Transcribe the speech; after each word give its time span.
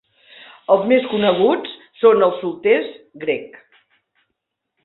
Els 0.75 0.87
més 0.91 1.05
coneguts 1.11 1.75
són 2.05 2.25
els 2.29 2.41
solters 2.45 2.91
Greg! 3.27 3.63